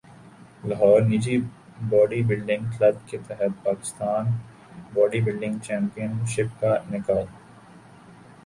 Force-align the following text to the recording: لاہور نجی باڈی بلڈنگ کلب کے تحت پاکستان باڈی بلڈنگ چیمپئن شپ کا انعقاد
لاہور 0.63 1.01
نجی 1.01 1.35
باڈی 1.89 2.21
بلڈنگ 2.23 2.63
کلب 2.77 2.95
کے 3.07 3.17
تحت 3.27 3.63
پاکستان 3.63 4.31
باڈی 4.93 5.21
بلڈنگ 5.21 5.59
چیمپئن 5.63 6.11
شپ 6.27 6.59
کا 6.61 6.73
انعقاد 6.75 7.25